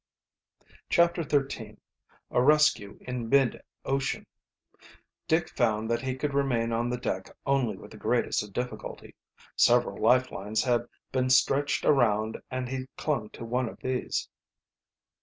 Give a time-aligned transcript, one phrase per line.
[0.89, 1.77] CHAPTER XIII
[2.31, 4.25] A RESCUE IN MID OCEAN
[5.27, 9.13] Dick found that he could remain on the deck only with the greatest of difficulty.
[9.55, 14.27] Several life lines had been stretched around and he clung to one of these.